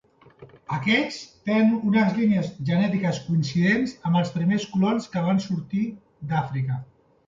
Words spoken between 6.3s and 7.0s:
d'Àfrica.